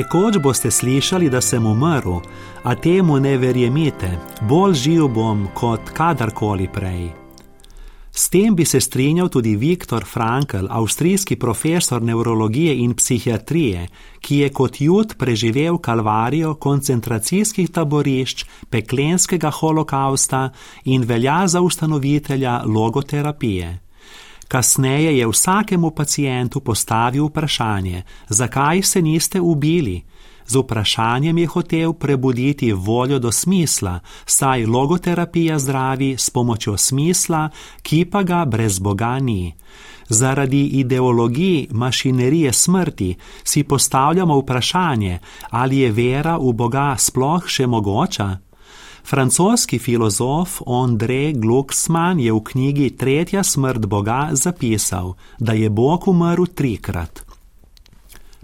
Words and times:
Nekoč 0.00 0.38
boste 0.40 0.70
slišali, 0.70 1.28
da 1.28 1.40
sem 1.44 1.66
umrl, 1.66 2.22
a 2.64 2.72
temu 2.74 3.18
ne 3.20 3.34
verjemite, 3.36 4.08
bolj 4.48 4.74
živ 4.74 5.08
bom 5.12 5.42
kot 5.54 5.90
kadarkoli 5.92 6.68
prej. 6.72 7.10
S 8.08 8.30
tem 8.32 8.56
bi 8.56 8.64
se 8.64 8.80
strinjal 8.80 9.28
tudi 9.28 9.52
Viktor 9.60 10.06
Frankl, 10.08 10.70
avstrijski 10.70 11.36
profesor 11.36 12.00
nevrologije 12.02 12.78
in 12.80 12.94
psihiatrije, 12.96 13.88
ki 14.24 14.38
je 14.38 14.48
kot 14.48 14.80
jud 14.80 15.14
preživel 15.20 15.76
kalvarijo 15.78 16.54
koncentracijskih 16.54 17.68
taborišč, 17.68 18.46
peklenskega 18.70 19.50
holokausta 19.50 20.48
in 20.84 21.04
velja 21.04 21.42
za 21.46 21.60
ustanovitelja 21.60 22.62
logoterapije. 22.64 23.89
Kasneje 24.50 25.18
je 25.18 25.26
vsakemu 25.26 25.90
pacijentu 25.90 26.60
postavil 26.60 27.26
vprašanje, 27.26 28.02
zakaj 28.28 28.82
se 28.82 29.02
niste 29.02 29.40
ubili. 29.40 30.02
Z 30.46 30.56
vprašanjem 30.56 31.38
je 31.38 31.46
hotel 31.46 31.92
prebuditi 31.92 32.72
voljo 32.72 33.18
do 33.18 33.32
smisla, 33.32 34.00
saj 34.26 34.66
logoterapija 34.66 35.58
zdravi 35.58 36.16
s 36.18 36.30
pomočjo 36.30 36.76
smisla, 36.76 37.48
ki 37.82 38.04
pa 38.04 38.22
ga 38.22 38.44
brez 38.44 38.78
Boga 38.78 39.18
ni. 39.18 39.54
Zaradi 40.08 40.66
ideologij 40.66 41.66
mašinerije 41.70 42.52
smrti 42.52 43.16
si 43.44 43.62
postavljamo 43.64 44.38
vprašanje, 44.38 45.18
ali 45.50 45.78
je 45.78 45.92
vera 45.92 46.36
v 46.38 46.52
Boga 46.52 46.96
sploh 46.98 47.46
še 47.46 47.66
mogoča. 47.66 48.49
Francoski 49.04 49.78
filozof 49.78 50.60
André 50.66 51.32
Glucksmann 51.32 52.20
je 52.20 52.32
v 52.32 52.40
knjigi 52.40 52.90
Tretja 52.96 53.42
smrt 53.42 53.86
Boga 53.86 54.30
zapisal, 54.32 55.14
da 55.38 55.52
je 55.52 55.70
Bog 55.70 56.08
umrl 56.08 56.46
trikrat. 56.54 57.24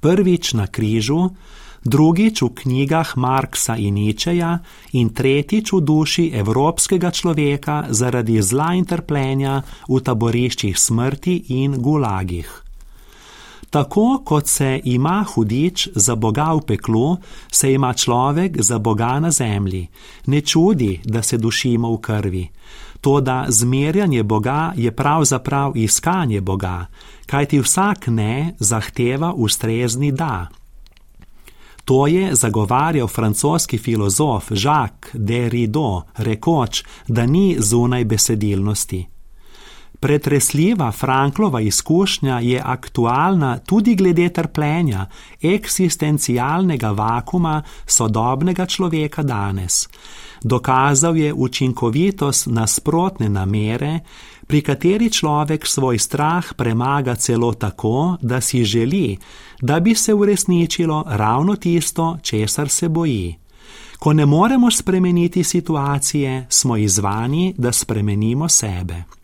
Prvič 0.00 0.52
na 0.54 0.66
križu, 0.66 1.30
drugič 1.84 2.42
v 2.42 2.48
knjigah 2.54 3.16
Marksa 3.16 3.76
in 3.76 3.94
Ničeja 3.94 4.58
in 4.92 5.12
tretjič 5.12 5.72
v 5.72 5.80
duši 5.80 6.24
evropskega 6.36 7.10
človeka 7.10 7.88
zaradi 7.90 8.40
zla 8.42 8.74
in 8.76 8.84
trpljenja 8.84 9.62
v 9.88 10.00
taboriščih 10.00 10.76
smrti 10.76 11.56
in 11.60 11.80
gulagih. 11.80 12.69
Tako 13.70 14.22
kot 14.24 14.46
se 14.46 14.80
ima 14.84 15.24
hudič 15.34 15.88
za 15.94 16.14
Boga 16.14 16.52
v 16.54 16.60
peklu, 16.66 17.16
se 17.52 17.72
ima 17.72 17.92
človek 17.92 18.62
za 18.62 18.78
Boga 18.78 19.20
na 19.20 19.30
zemlji. 19.30 19.88
Ne 20.26 20.40
čudi, 20.40 21.00
da 21.04 21.22
se 21.22 21.38
dušimo 21.38 21.92
v 21.92 21.98
krvi. 21.98 22.48
To, 23.00 23.20
da 23.20 23.46
zmerjanje 23.48 24.22
Boga 24.22 24.72
je 24.76 24.90
pravzaprav 24.96 25.72
iskanje 25.76 26.40
Boga, 26.40 26.86
kajti 27.26 27.60
vsak 27.60 28.06
ne 28.06 28.54
zahteva 28.58 29.32
ustrezni 29.32 30.12
da. 30.12 30.48
To 31.84 32.06
je 32.06 32.34
zagovarjal 32.34 33.08
francoski 33.08 33.78
filozof 33.78 34.50
Jacques 34.50 35.10
Derrida, 35.14 36.02
rekoč, 36.16 36.84
da 37.08 37.26
ni 37.26 37.56
zunaj 37.58 38.04
besedilnosti. 38.04 39.06
Pretresljiva 40.00 40.92
Franklova 40.92 41.60
izkušnja 41.60 42.40
je 42.40 42.62
aktualna 42.64 43.58
tudi 43.58 43.94
glede 43.94 44.28
trpljenja, 44.28 45.06
eksistencialnega 45.42 46.90
vakuma 46.90 47.62
sodobnega 47.86 48.66
človeka 48.66 49.22
danes. 49.22 49.88
Dokazal 50.42 51.16
je 51.16 51.34
učinkovitost 51.34 52.46
nasprotne 52.46 53.28
namere, 53.28 54.00
pri 54.46 54.62
kateri 54.62 55.10
človek 55.10 55.66
svoj 55.66 55.98
strah 55.98 56.54
premaga 56.56 57.14
celo 57.14 57.52
tako, 57.52 58.16
da 58.22 58.40
si 58.40 58.64
želi, 58.64 59.18
da 59.60 59.80
bi 59.80 59.94
se 59.94 60.14
uresničilo 60.14 61.04
ravno 61.08 61.56
tisto, 61.56 62.18
česar 62.22 62.68
se 62.68 62.88
boji. 62.88 63.36
Ko 63.98 64.12
ne 64.12 64.26
moremo 64.26 64.70
spremeniti 64.70 65.44
situacije, 65.44 66.46
smo 66.48 66.76
izvani, 66.76 67.54
da 67.58 67.72
spremenimo 67.72 68.48
sebe. 68.48 69.19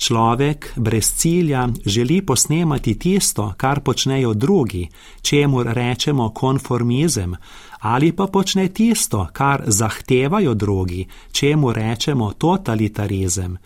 Človek 0.00 0.72
brez 0.76 1.14
cilja 1.14 1.68
želi 1.86 2.22
posnemati 2.26 2.98
tisto, 2.98 3.54
kar 3.56 3.80
počnejo 3.80 4.34
drugi, 4.34 4.88
čemu 5.22 5.62
rečemo 5.62 6.30
konformizem, 6.34 7.36
ali 7.78 8.12
pa 8.12 8.26
počne 8.26 8.68
tisto, 8.68 9.28
kar 9.32 9.62
zahtevajo 9.66 10.54
drugi, 10.54 11.06
čemu 11.32 11.72
rečemo 11.72 12.32
totalitarizem. 12.32 13.58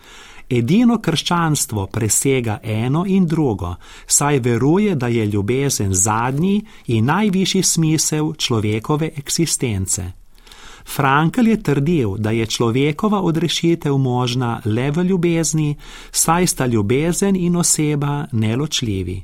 Edino 0.49 0.99
krščanstvo 1.01 1.87
presega 1.87 2.59
eno 2.63 3.05
in 3.07 3.25
drugo, 3.25 3.75
saj 4.07 4.39
veruje, 4.39 4.95
da 4.95 5.07
je 5.07 5.25
ljubezen 5.25 5.93
zadnji 5.93 6.65
in 6.87 7.05
najvišji 7.05 7.63
smisel 7.63 8.33
človekove 8.33 9.09
eksistence. 9.17 10.24
Frankl 10.85 11.47
je 11.47 11.63
trdil, 11.63 12.15
da 12.17 12.31
je 12.31 12.45
človekova 12.45 13.21
odrešitev 13.21 13.97
možna 13.97 14.61
le 14.65 14.91
v 14.91 15.03
ljubezni, 15.03 15.75
saj 16.11 16.47
sta 16.47 16.65
ljubezen 16.65 17.35
in 17.35 17.55
oseba 17.55 18.25
neločljivi. 18.31 19.23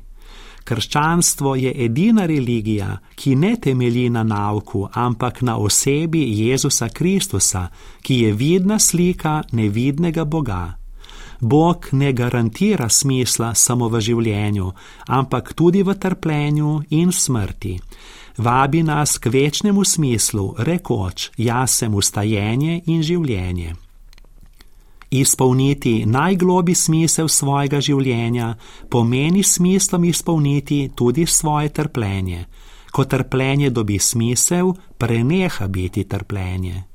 Krščanstvo 0.64 1.54
je 1.54 1.72
edina 1.84 2.26
religija, 2.26 2.98
ki 3.14 3.34
ne 3.36 3.56
temelji 3.56 4.10
na 4.10 4.22
nauku, 4.22 4.88
ampak 4.92 5.42
na 5.42 5.56
osebi 5.56 6.22
Jezusa 6.46 6.88
Kristusa, 6.88 7.68
ki 8.02 8.20
je 8.20 8.32
vidna 8.32 8.78
slika 8.78 9.42
nevidnega 9.52 10.24
Boga. 10.24 10.74
Bog 11.40 11.88
ne 11.92 12.12
garantira 12.12 12.88
smisla 12.88 13.54
samo 13.54 13.88
v 13.88 14.00
življenju, 14.00 14.72
ampak 15.08 15.52
tudi 15.52 15.82
v 15.82 15.94
trpljenju 15.94 16.80
in 16.90 17.12
smrti 17.12 17.78
vabi 18.36 18.82
nas 18.82 19.18
k 19.18 19.26
večnemu 19.26 19.84
smislu, 19.84 20.54
rekoč: 20.58 21.30
Jaz 21.36 21.70
sem 21.70 21.94
ustajenje 21.94 22.82
in 22.86 23.02
življenje. 23.02 23.74
Izpolniti 25.10 26.06
najglobi 26.06 26.74
smisel 26.74 27.28
svojega 27.28 27.80
življenja 27.80 28.54
pomeni 28.88 29.42
smislom 29.42 30.04
izpolniti 30.04 30.90
tudi 30.96 31.26
svoje 31.26 31.68
trpljenje. 31.68 32.46
Ko 32.92 33.04
trpljenje 33.04 33.70
dobi 33.70 33.98
smisel, 33.98 34.72
preneha 34.98 35.68
biti 35.68 36.04
trpljenje. 36.04 36.91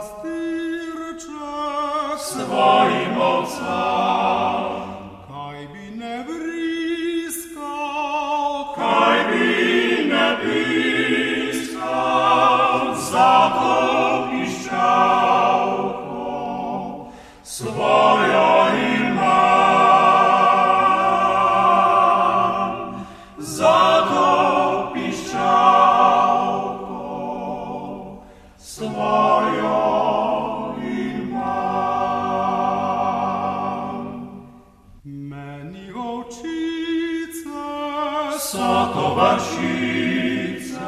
пастирче 0.00 1.28
своїм 2.18 3.20
овцам, 3.20 4.72
Хай 5.28 5.66
би 5.66 5.84
не 5.96 6.24
вріскав, 6.28 7.64
хай 8.78 9.24
би 9.24 10.04
не 10.04 10.36
піскав, 11.52 12.02
зато 13.10 14.28
піщав, 14.30 15.70
Своїм 17.44 17.99
Vršice, 39.20 40.80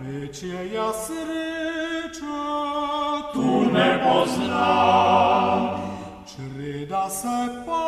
večje 0.00 0.72
ja 0.74 0.92
sreča, 0.92 2.40
tu 3.32 3.70
ne 3.72 4.00
poznam, 4.04 5.60
čreda 6.26 7.10
se 7.10 7.64
pase, 7.66 7.87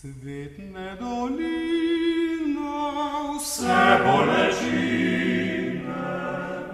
cvetne 0.00 0.96
doline, 1.00 1.60
Vse 3.36 4.00
bolečine, 4.04 5.84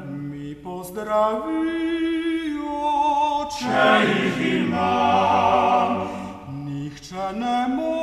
mi 0.07 0.55
pozdravijo, 0.55 1.51
če 3.59 3.89
jih 4.07 4.39
imam, 4.55 5.93
nihče 6.67 7.27
ne 7.35 7.59
moti, 7.75 7.96